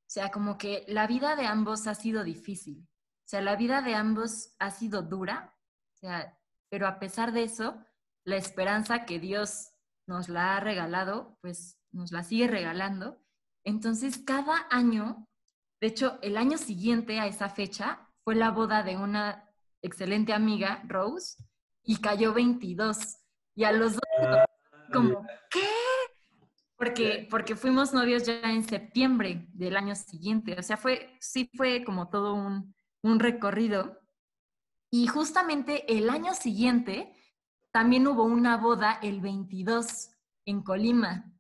[0.09, 2.88] O sea, como que la vida de ambos ha sido difícil.
[3.27, 5.57] O sea, la vida de ambos ha sido dura,
[5.94, 6.37] o sea,
[6.68, 7.79] pero a pesar de eso,
[8.25, 9.70] la esperanza que Dios
[10.09, 13.20] nos la ha regalado, pues nos la sigue regalando
[13.64, 15.27] entonces, cada año,
[15.81, 19.49] de hecho, el año siguiente a esa fecha fue la boda de una
[19.83, 21.42] excelente amiga, Rose,
[21.85, 23.16] y cayó 22.
[23.55, 24.44] Y a los dos, ah,
[24.92, 25.66] como, ¿qué?
[26.77, 30.57] Porque, porque fuimos novios ya en septiembre del año siguiente.
[30.59, 33.99] O sea, fue, sí fue como todo un, un recorrido.
[34.90, 37.14] Y justamente el año siguiente
[37.70, 40.11] también hubo una boda el 22
[40.46, 41.31] en Colima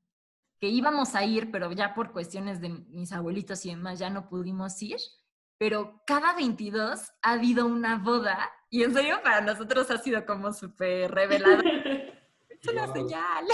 [0.60, 4.28] que íbamos a ir, pero ya por cuestiones de mis abuelitos y demás ya no
[4.28, 4.98] pudimos ir.
[5.58, 10.52] Pero cada 22 ha habido una boda y en serio para nosotros ha sido como
[10.52, 11.62] súper revelado.
[12.48, 13.44] es una señal.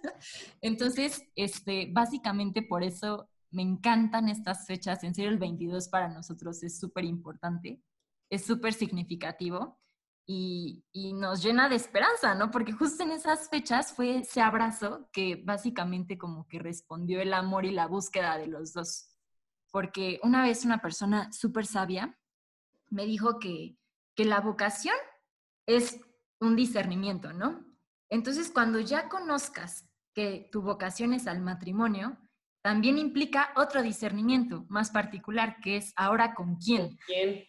[0.60, 5.04] Entonces, este, básicamente por eso me encantan estas fechas.
[5.04, 7.82] En serio, el 22 para nosotros es súper importante,
[8.30, 9.78] es súper significativo
[10.26, 10.82] y,
[11.14, 12.50] nos llena de esperanza, ¿no?
[12.50, 17.64] Porque justo en esas fechas fue ese abrazo que básicamente como que respondió el amor
[17.64, 19.10] y la búsqueda de los dos.
[19.70, 22.18] Porque una vez una persona súper sabia
[22.90, 23.76] me dijo que,
[24.14, 24.96] que la vocación
[25.66, 26.00] es
[26.40, 27.64] un discernimiento, ¿no?
[28.10, 32.16] Entonces, cuando ya conozcas que tu vocación es al matrimonio,
[32.62, 36.96] también implica otro discernimiento más particular, que es ahora con quién.
[37.06, 37.44] ¿Quién?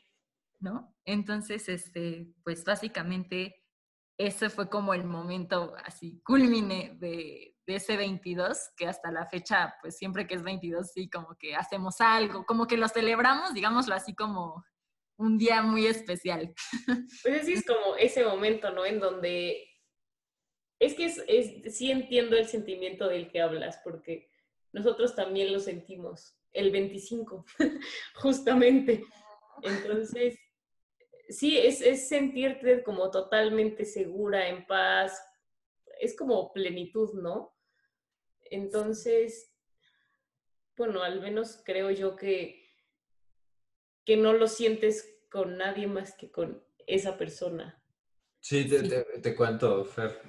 [0.65, 0.95] ¿No?
[1.05, 3.61] Entonces, este, pues básicamente
[4.17, 9.75] ese fue como el momento así culmine de, de ese 22, que hasta la fecha,
[9.79, 13.93] pues siempre que es 22, sí, como que hacemos algo, como que lo celebramos, digámoslo
[13.93, 14.65] así como
[15.17, 16.51] un día muy especial.
[17.21, 18.87] Pues así es como ese momento, ¿no?
[18.87, 19.67] En donde
[20.79, 24.31] es que es, sí entiendo el sentimiento del que hablas, porque
[24.73, 27.45] nosotros también lo sentimos, el 25,
[28.15, 29.03] justamente.
[29.61, 30.37] Entonces,
[31.29, 35.21] sí, es, es sentirte como totalmente segura, en paz,
[35.99, 37.55] es como plenitud, ¿no?
[38.43, 39.51] Entonces,
[40.77, 42.63] bueno, al menos creo yo que,
[44.05, 47.81] que no lo sientes con nadie más que con esa persona.
[48.39, 50.21] Sí, te, Te, te, cuento, Fer.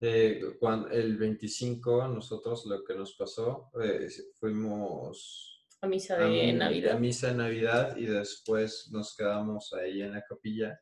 [0.00, 6.52] Eh, cuando, el 25, nosotros lo que nos pasó, eh, fuimos a misa de a,
[6.54, 6.96] Navidad.
[6.96, 10.80] A misa de Navidad y después nos quedamos ahí en la capilla.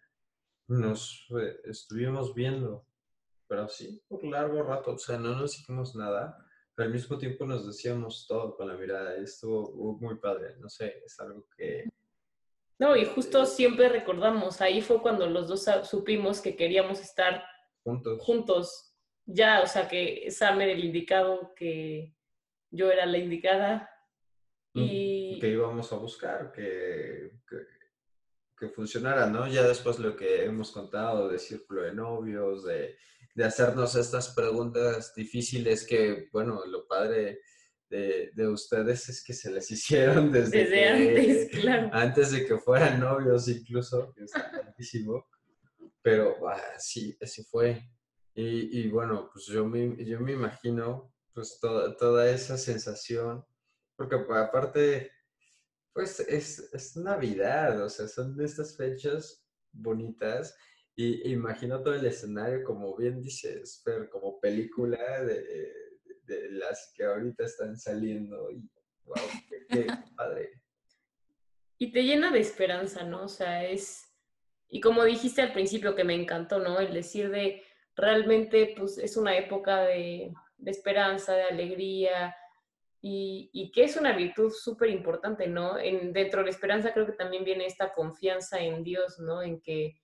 [0.69, 2.87] Nos eh, estuvimos viendo,
[3.49, 6.37] pero sí, por largo rato, o sea, no nos dijimos nada,
[6.75, 10.69] pero al mismo tiempo nos decíamos todo con la mirada y estuvo muy padre, no
[10.69, 11.89] sé, es algo que...
[12.79, 17.45] No, y justo siempre recordamos, ahí fue cuando los dos supimos que queríamos estar
[17.83, 18.23] juntos.
[18.23, 22.15] juntos ya, o sea, que Sam era el indicado, que
[22.71, 23.90] yo era la indicada.
[24.73, 25.39] Y...
[25.41, 27.57] Que íbamos a buscar, que, que,
[28.57, 29.49] que, funcionara, ¿no?
[29.49, 32.97] Ya después lo que hemos contado de círculo de novios, de,
[33.35, 37.41] de hacernos estas preguntas difíciles que, bueno, lo padre
[37.89, 41.91] de, de, ustedes es que se les hicieron desde, desde que, antes, claro.
[41.93, 45.27] Antes de que fueran novios incluso, que está tantísimo.
[46.03, 47.83] Pero ah, sí, así fue.
[48.35, 53.45] Y, y, bueno, pues yo me, yo me imagino pues toda, toda esa sensación,
[54.01, 55.13] porque aparte,
[55.93, 60.57] pues es, es Navidad, o sea, son de estas fechas bonitas
[60.97, 65.71] y imagino todo el escenario, como bien dices, Fer, como película de,
[66.23, 68.67] de las que ahorita están saliendo y.
[71.77, 73.25] Y te llena de esperanza, ¿no?
[73.25, 74.03] O sea, es,
[74.67, 76.81] y como dijiste al principio que me encantó, ¿no?
[76.81, 77.63] El decir de
[77.95, 82.35] realmente pues es una época de, de esperanza, de alegría
[83.03, 85.79] y, que es una virtud súper importante, ¿no?
[85.79, 89.43] En, dentro de la esperanza creo que también viene esta confianza en Dios, ¿no?
[89.43, 90.01] En que,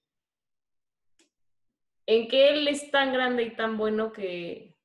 [2.06, 4.76] en que Él es tan grande y tan bueno que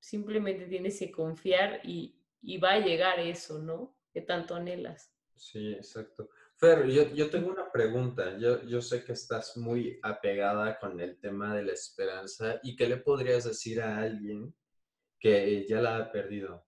[0.00, 3.96] simplemente tienes que confiar y, y va a llegar eso, ¿no?
[4.12, 5.12] Que tanto anhelas.
[5.36, 6.30] Sí, exacto.
[6.56, 8.38] Fer, yo, yo, tengo una pregunta.
[8.38, 12.58] Yo, yo, sé que estás muy apegada con el tema de la esperanza.
[12.62, 14.54] ¿Y qué le podrías decir a alguien
[15.20, 16.65] que ya la ha perdido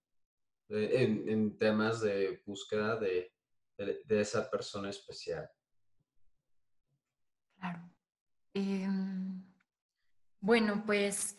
[0.69, 3.33] en, en temas de búsqueda de,
[3.77, 5.51] de, esa persona especial?
[7.59, 7.91] Claro.
[8.55, 8.89] Eh,
[10.41, 11.37] bueno, pues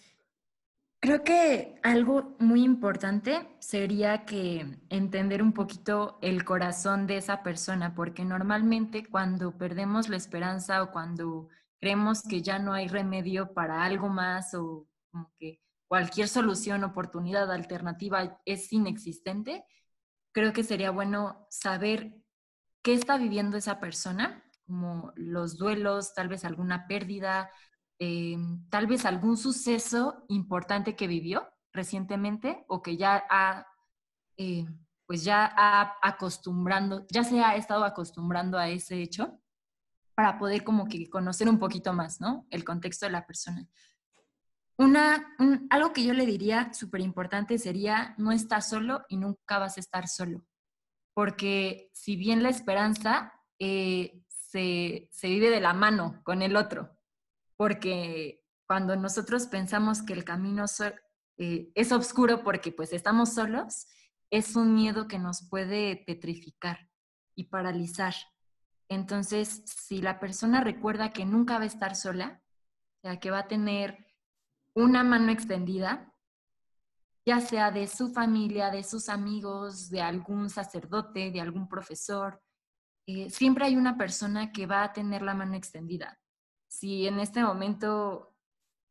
[1.02, 7.96] Creo que algo muy importante sería que entender un poquito el corazón de esa persona,
[7.96, 11.48] porque normalmente cuando perdemos la esperanza o cuando
[11.80, 17.52] creemos que ya no hay remedio para algo más o como que cualquier solución, oportunidad,
[17.52, 19.66] alternativa es inexistente,
[20.32, 22.16] creo que sería bueno saber
[22.84, 27.50] qué está viviendo esa persona, como los duelos, tal vez alguna pérdida,
[27.98, 28.38] eh,
[28.70, 33.66] tal vez algún suceso importante que vivió recientemente o que ya ha,
[34.38, 34.68] eh,
[35.08, 39.40] pues ya ha acostumbrando, ya se ha estado acostumbrando a ese hecho
[40.14, 42.46] para poder como que conocer un poquito más, ¿no?
[42.52, 43.68] El contexto de la persona.
[44.80, 49.60] Una, un, algo que yo le diría súper importante sería no estás solo y nunca
[49.60, 50.46] vas a estar solo.
[51.14, 56.98] Porque si bien la esperanza eh, se, se vive de la mano con el otro,
[57.58, 60.64] porque cuando nosotros pensamos que el camino
[61.38, 63.86] eh, es oscuro porque pues estamos solos,
[64.32, 66.90] es un miedo que nos puede petrificar
[67.36, 68.14] y paralizar.
[68.88, 72.42] Entonces, si la persona recuerda que nunca va a estar sola,
[73.04, 74.09] o sea, que va a tener
[74.76, 76.14] una mano extendida,
[77.26, 82.42] ya sea de su familia, de sus amigos, de algún sacerdote, de algún profesor,
[83.08, 86.18] eh, siempre hay una persona que va a tener la mano extendida
[86.70, 88.36] si en este momento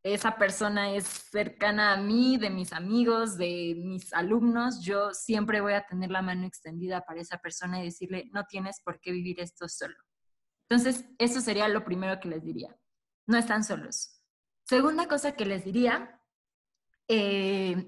[0.03, 5.73] esa persona es cercana a mí, de mis amigos, de mis alumnos, yo siempre voy
[5.73, 9.41] a tener la mano extendida para esa persona y decirle, no tienes por qué vivir
[9.41, 9.97] esto solo.
[10.69, 12.77] Entonces, eso sería lo primero que les diría.
[13.27, 14.18] no están solos.
[14.69, 16.21] Segunda cosa que les diría,
[17.09, 17.87] eh,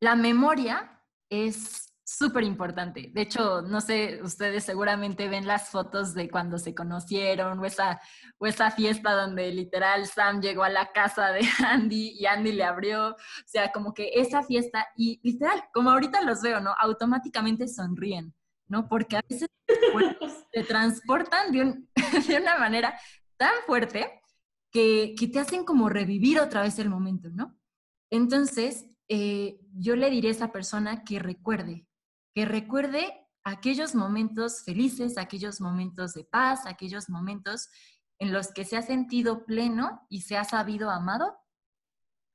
[0.00, 3.10] la memoria es súper importante.
[3.12, 8.00] De hecho, no sé, ustedes seguramente ven las fotos de cuando se conocieron o esa,
[8.38, 12.62] o esa fiesta donde literal Sam llegó a la casa de Andy y Andy le
[12.62, 13.08] abrió.
[13.08, 16.72] O sea, como que esa fiesta y literal, como ahorita los veo, ¿no?
[16.78, 18.32] Automáticamente sonríen,
[18.68, 18.88] ¿no?
[18.88, 19.48] Porque a veces
[20.52, 21.82] se transportan de,
[22.28, 22.96] de una manera
[23.36, 24.21] tan fuerte
[24.72, 27.56] que, que te hacen como revivir otra vez el momento, ¿no?
[28.10, 31.86] Entonces, eh, yo le diré a esa persona que recuerde,
[32.34, 37.68] que recuerde aquellos momentos felices, aquellos momentos de paz, aquellos momentos
[38.18, 41.36] en los que se ha sentido pleno y se ha sabido amado,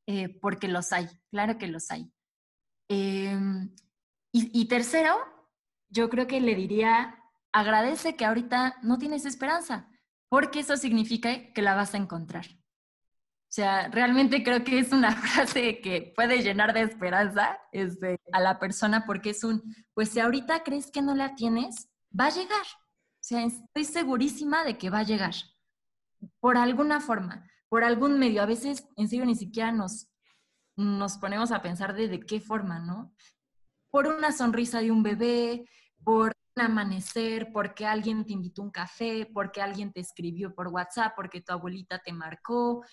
[0.05, 2.11] eh, porque los hay, claro que los hay.
[2.89, 3.73] Em,
[4.31, 5.15] y, y tercero,
[5.89, 7.17] yo creo que le diría,
[7.51, 9.89] agradece que ahorita no tienes esperanza,
[10.29, 12.45] porque eso significa que la vas a encontrar.
[12.45, 18.41] O sea, realmente creo que es una frase que puede llenar de esperanza este, a
[18.41, 19.63] la persona porque es un,
[19.93, 22.65] pues si ahorita crees que no la tienes, va a llegar.
[22.65, 25.33] O sea, estoy segurísima de que va a llegar.
[26.39, 28.41] Por alguna forma, por algún medio.
[28.41, 30.09] A veces, en serio, ni siquiera nos,
[30.75, 33.13] nos ponemos a pensar de, de qué forma, ¿no?
[33.89, 35.69] Por una sonrisa de un bebé,
[36.03, 41.41] por amanecer, porque alguien te invitó un café, porque alguien te escribió por WhatsApp, porque
[41.41, 42.83] tu abuelita te marcó,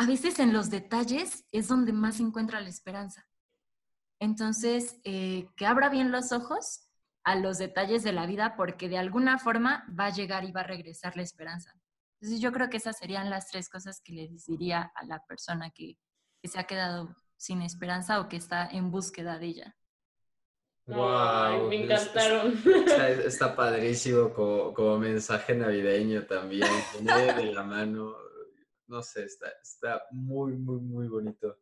[0.00, 3.28] a veces en los detalles es donde más se encuentra la esperanza.
[4.18, 6.88] Entonces, eh, que abra bien los ojos
[7.22, 10.62] a los detalles de la vida porque de alguna forma va a llegar y va
[10.62, 11.74] a regresar la esperanza.
[12.18, 15.70] Entonces, yo creo que esas serían las tres cosas que le diría a la persona
[15.70, 15.98] que,
[16.44, 19.76] se ha quedado sin esperanza o que está en búsqueda de ella.
[20.94, 22.54] Wow, me encantaron.
[23.24, 26.68] Está, padrísimo como, como, mensaje navideño también,
[27.00, 28.16] de la mano
[28.90, 31.56] no sé, está, está muy, muy, muy bonito.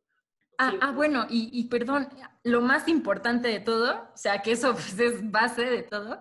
[0.56, 2.08] Ah, ah bueno, y, y, perdón,
[2.42, 6.20] lo más importante de todo, o sea, que eso pues, es base de todo,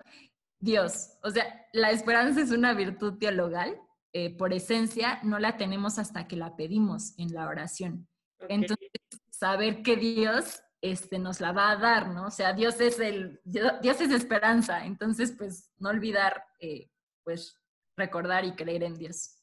[0.59, 1.17] Dios.
[1.23, 3.79] O sea, la esperanza es una virtud teologal.
[4.13, 8.07] Eh, por esencia, no la tenemos hasta que la pedimos en la oración.
[8.47, 8.89] Entonces,
[9.29, 12.27] saber que Dios este, nos la va a dar, ¿no?
[12.27, 14.85] O sea, Dios es el, Dios es esperanza.
[14.85, 16.89] Entonces, pues, no olvidar, eh,
[17.23, 17.59] pues,
[17.95, 19.41] recordar y creer en Dios.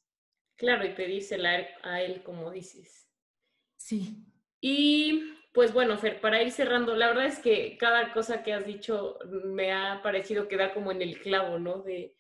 [0.57, 3.09] Claro, y pedírsela a él, como dices.
[3.77, 4.25] Sí.
[4.61, 8.67] Y pues bueno, Fer, para ir cerrando, la verdad es que cada cosa que has
[8.67, 11.83] dicho me ha parecido que da como en el clavo, ¿no?
[11.83, 12.17] De,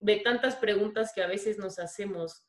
[0.00, 2.44] de tantas preguntas que a veces nos hacemos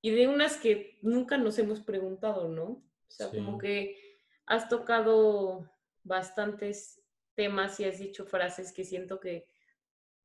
[0.00, 2.64] y de unas que nunca nos hemos preguntado, ¿no?
[2.64, 4.07] O sea, como que
[4.48, 5.70] has tocado
[6.02, 7.02] bastantes
[7.34, 9.46] temas y has dicho frases que siento que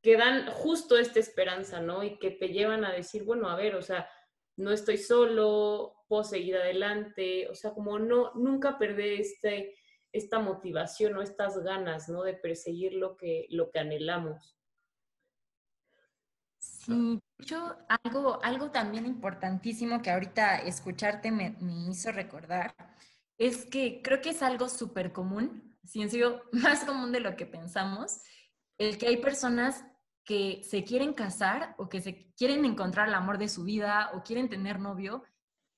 [0.03, 2.03] que dan justo esta esperanza, ¿no?
[2.03, 4.07] Y que te llevan a decir, bueno, a ver, o sea,
[4.57, 9.73] no estoy solo, puedo seguir adelante, o sea, como no, nunca perder este,
[10.11, 12.23] esta motivación o estas ganas, ¿no?
[12.23, 14.57] De perseguir lo que, lo que anhelamos.
[16.59, 22.75] Sí, yo algo, algo también importantísimo que ahorita escucharte me, me hizo recordar
[23.37, 27.35] es que creo que es algo súper común, sí, en serio, más común de lo
[27.35, 28.21] que pensamos,
[28.77, 29.85] el que hay personas
[30.23, 34.23] que se quieren casar o que se quieren encontrar el amor de su vida o
[34.23, 35.23] quieren tener novio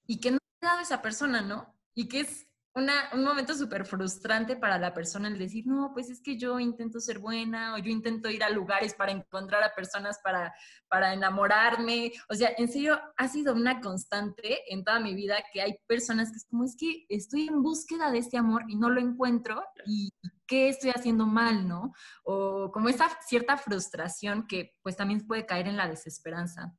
[0.05, 1.75] y que no ha dado esa persona, ¿no?
[1.95, 6.21] Y que es un momento súper frustrante para la persona el decir, no, pues es
[6.21, 10.19] que yo intento ser buena o yo intento ir a lugares para encontrar a personas
[10.21, 10.53] para,
[10.89, 12.11] para enamorarme.
[12.29, 16.31] O sea, en serio, ha sido una constante en toda mi vida que hay personas
[16.31, 19.63] que es como, es que estoy en búsqueda de este amor y no lo encuentro
[19.85, 20.11] y
[20.45, 21.93] qué estoy haciendo mal, ¿no?
[22.25, 26.75] O como esa cierta frustración que pues también puede caer en la desesperanza.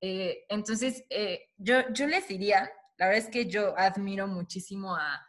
[0.00, 5.27] Eh, entonces, eh, yo, yo les diría, la verdad es que yo admiro muchísimo a,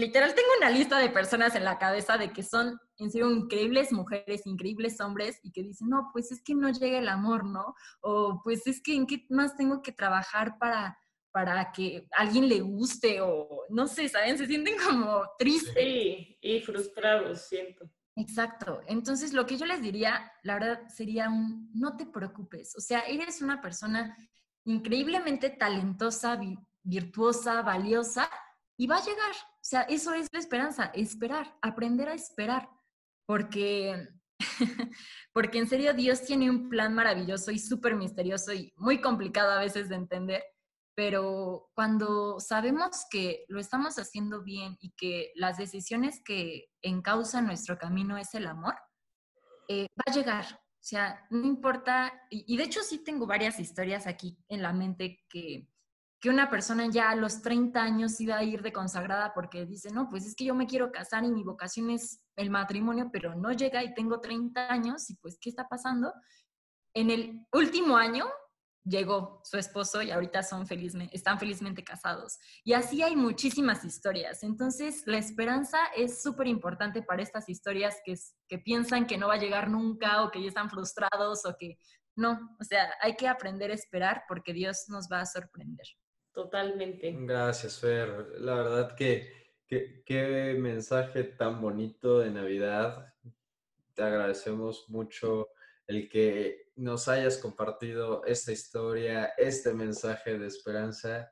[0.00, 3.92] literal tengo una lista de personas en la cabeza de que son en serio increíbles
[3.92, 7.74] mujeres, increíbles hombres y que dicen, no, pues es que no llega el amor, ¿no?
[8.00, 10.98] O pues es que en qué más tengo que trabajar para,
[11.30, 14.38] para que alguien le guste o no sé, ¿saben?
[14.38, 15.74] Se sienten como tristes.
[15.74, 17.90] Sí, y frustrados, siento.
[18.16, 18.80] Exacto.
[18.86, 22.76] Entonces, lo que yo les diría, la verdad, sería un, no te preocupes.
[22.76, 24.16] O sea, eres una persona
[24.64, 26.38] increíblemente talentosa,
[26.82, 28.28] virtuosa, valiosa,
[28.76, 29.32] y va a llegar.
[29.60, 32.68] O sea, eso es la esperanza, esperar, aprender a esperar,
[33.26, 34.08] porque,
[35.34, 39.60] porque en serio Dios tiene un plan maravilloso y súper misterioso y muy complicado a
[39.60, 40.42] veces de entender,
[40.94, 47.78] pero cuando sabemos que lo estamos haciendo bien y que las decisiones que encausan nuestro
[47.78, 48.74] camino es el amor,
[49.68, 50.44] eh, va a llegar.
[50.80, 55.22] O sea, no importa, y, de hecho sí tengo varias historias aquí en la mente
[55.28, 55.68] que,
[56.20, 59.90] que una persona ya a los 30 años iba a ir de consagrada porque dice,
[59.90, 63.34] no, pues es que yo me quiero casar y mi vocación es el matrimonio, pero
[63.34, 66.12] no llega y tengo 30 años y pues, ¿qué está pasando?
[66.94, 68.26] En el último año
[68.84, 72.38] llegó su esposo y ahorita son felizmente, están felizmente casados.
[72.64, 74.42] Y así hay muchísimas historias.
[74.42, 78.14] Entonces, la esperanza es súper importante para estas historias que,
[78.46, 81.78] que piensan que no va a llegar nunca o que ya están frustrados o que
[82.16, 82.56] no.
[82.60, 85.86] O sea, hay que aprender a esperar porque Dios nos va a sorprender.
[86.32, 87.14] Totalmente.
[87.18, 88.40] Gracias, Fer.
[88.40, 93.14] La verdad que qué mensaje tan bonito de Navidad.
[93.94, 95.48] Te agradecemos mucho
[95.86, 101.30] el que nos hayas compartido esta historia, este mensaje de esperanza.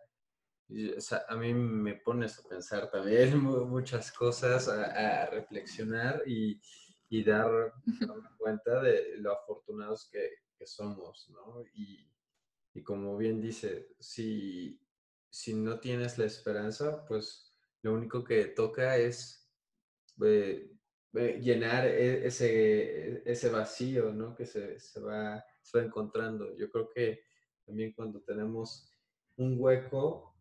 [1.29, 3.39] a mí me pones a pensar también
[3.71, 6.61] muchas cosas, a, reflexionar y,
[7.25, 7.73] dar,
[8.39, 11.63] cuenta de lo afortunados que, somos, ¿no?
[11.75, 12.05] Y,
[12.83, 14.81] como bien dice, si,
[15.31, 19.49] si no tienes la esperanza, pues lo único que toca es
[20.25, 20.71] eh,
[21.15, 24.35] eh, llenar e, ese, ese vacío, ¿no?
[24.35, 26.57] Que se, se, va, se va encontrando.
[26.57, 27.23] Yo creo que
[27.65, 28.91] también cuando tenemos
[29.37, 30.35] un hueco,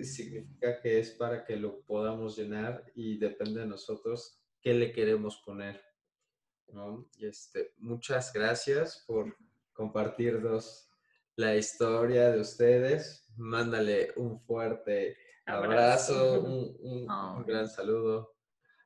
[0.00, 5.42] significa que es para que lo podamos llenar y depende de nosotros qué le queremos
[5.44, 5.80] poner.
[6.68, 7.08] ¿no?
[7.16, 9.36] Y este, muchas gracias por
[9.72, 10.88] compartirnos
[11.36, 13.21] la historia de ustedes.
[13.36, 15.16] Mándale un fuerte
[15.46, 18.32] abrazo, un, un gran saludo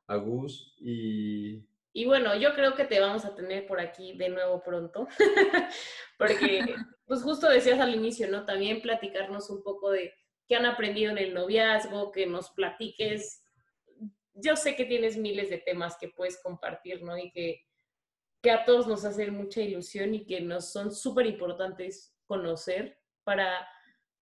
[0.07, 1.67] a Gus y...
[1.93, 5.07] Y bueno, yo creo que te vamos a tener por aquí de nuevo pronto,
[6.19, 6.59] porque
[7.07, 8.45] pues justo decías al inicio, ¿no?
[8.45, 10.13] También platicarnos un poco de
[10.47, 13.43] qué han aprendido en el noviazgo, que nos platiques.
[14.33, 17.17] Yo sé que tienes miles de temas que puedes compartir, ¿no?
[17.17, 17.61] Y que,
[18.43, 23.67] que a todos nos hacen mucha ilusión y que nos son súper importantes conocer para,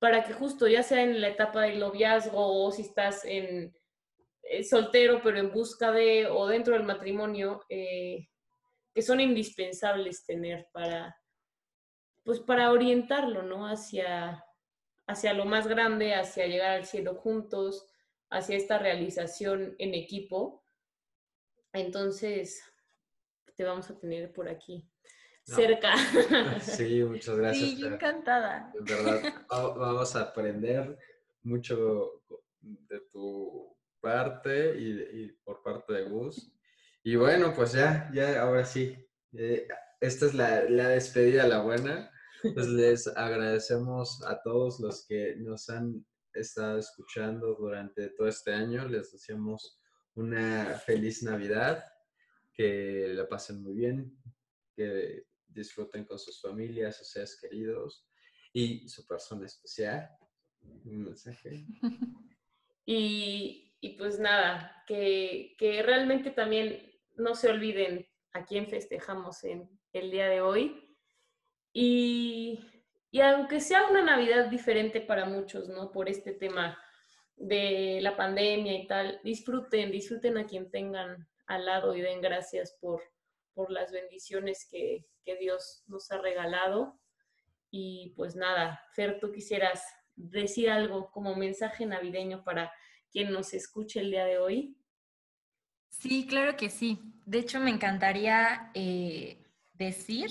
[0.05, 3.75] para que justo ya sea en la etapa del noviazgo o si estás en
[4.43, 8.27] eh, soltero, pero en busca de, o dentro del matrimonio, eh,
[8.93, 11.19] que son indispensables tener para,
[12.23, 13.65] pues para orientarlo, ¿no?
[13.65, 14.45] Hacia,
[15.07, 17.89] hacia lo más grande, hacia llegar al cielo juntos,
[18.29, 20.63] hacia esta realización en equipo.
[21.73, 22.63] Entonces,
[23.55, 24.87] te vamos a tener por aquí.
[25.45, 25.93] Cerca.
[26.59, 27.69] Sí, muchas gracias.
[27.69, 28.71] Sí, encantada.
[28.77, 30.97] En verdad, vamos a aprender
[31.43, 32.23] mucho
[32.61, 36.51] de tu parte y, por parte de Gus.
[37.03, 38.95] Y bueno, pues ya, ya, ahora sí.
[39.33, 39.67] Eh,
[40.01, 42.11] esta es la, la, despedida, la buena.
[42.53, 48.87] Pues les agradecemos a todos los que nos han estado escuchando durante todo este año.
[48.87, 49.79] Les deseamos
[50.15, 51.83] una feliz Navidad,
[52.53, 54.17] que la pasen muy bien,
[54.75, 55.25] que
[55.55, 58.07] disfruten con sus familias, sus seres queridos
[58.53, 60.09] y su persona especial.
[60.83, 61.65] Un mensaje.
[62.87, 69.69] Y y pues nada, que, que realmente también no se olviden a quién festejamos en
[69.93, 70.97] el día de hoy.
[71.71, 72.59] Y,
[73.11, 75.91] y aunque sea una Navidad diferente para muchos, ¿no?
[75.91, 76.79] Por este tema
[77.35, 82.75] de la pandemia y tal, disfruten, disfruten a quien tengan al lado y den gracias
[82.81, 83.03] por,
[83.55, 86.99] por las bendiciones que, que Dios nos ha regalado.
[87.71, 89.83] Y pues nada, Fer, tú quisieras
[90.15, 92.71] decir algo como mensaje navideño para
[93.15, 94.77] quien nos escuche el día de hoy?
[95.89, 96.99] Sí, claro que sí.
[97.25, 99.41] De hecho, me encantaría eh,
[99.73, 100.29] decir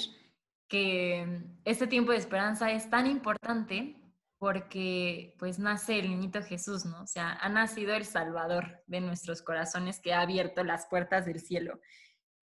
[0.68, 3.96] que este tiempo de esperanza es tan importante
[4.36, 7.02] porque pues nace el niñito Jesús, ¿no?
[7.02, 11.40] O sea, ha nacido el Salvador de nuestros corazones que ha abierto las puertas del
[11.40, 11.80] cielo.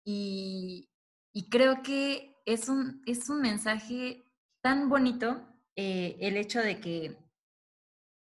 [0.04, 0.88] Y,
[1.50, 4.24] creo que es un, es un mensaje
[4.62, 5.40] tan bonito
[5.76, 7.30] eh, el hecho de que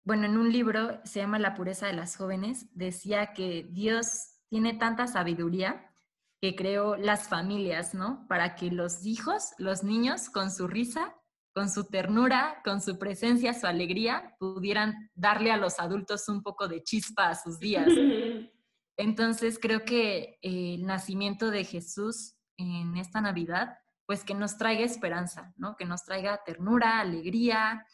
[0.08, 4.74] bueno, en un libro, se llama La pureza de las jóvenes, decía que Dios tiene
[4.74, 5.94] tanta sabiduría
[6.40, 8.26] que creó las familias, ¿no?
[8.30, 11.14] Para que los hijos, los niños, con su risa,
[11.54, 16.70] con su ternura, con su presencia, su alegría, pudieran darle a los adultos un poco
[16.70, 17.88] de chispa a sus días.
[18.98, 23.78] Entonces creo que el nacimiento de Jesús en esta Navidad,
[24.08, 25.76] pues que nos traiga esperanza, ¿no?
[25.76, 27.86] Que nos traiga ternura, alegría,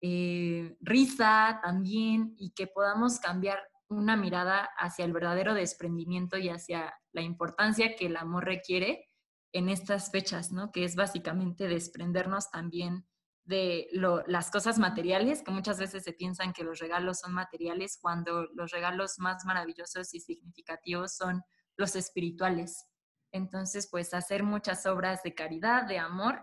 [0.00, 6.94] eh, risa también y que podamos cambiar una mirada hacia el verdadero desprendimiento y hacia
[7.12, 9.08] la importancia que el amor requiere
[9.52, 10.70] en estas fechas, ¿no?
[10.72, 13.06] Que es básicamente desprendernos también
[13.44, 13.88] de
[14.26, 18.70] las cosas materiales, que muchas veces se piensan que los regalos son materiales, cuando los
[18.70, 21.42] regalos más maravillosos y significativos son
[21.76, 22.86] los espirituales.
[23.32, 26.40] Entonces, pues hacer muchas obras de caridad, de amor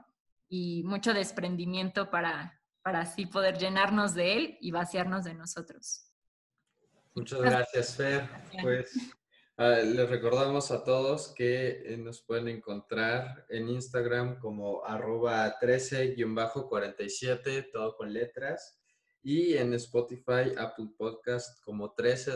[0.47, 6.11] y mucho desprendimiento para, para así poder llenarnos de Él y vaciarnos de nosotros.
[7.15, 8.29] Muchas gracias, Fer.
[8.61, 8.93] Pues
[9.61, 17.69] ah, les recordamos a todos que eh, nos pueden encontrar en Instagram como arroba 13-47,
[17.71, 18.81] todo con letras,
[19.23, 22.33] y en Spotify, Apple Podcast como 13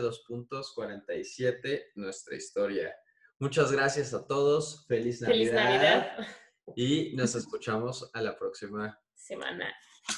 [0.74, 2.94] 47, nuestra historia.
[3.38, 4.86] Muchas gracias a todos.
[4.86, 5.36] Feliz Navidad.
[5.36, 6.26] Feliz Navidad.
[6.74, 9.74] Y nos escuchamos a la próxima semana.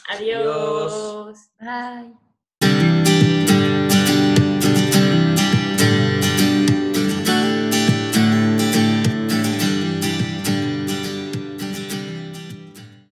[0.09, 0.92] Adiós.
[0.92, 1.50] Adiós.
[1.59, 2.28] Bye.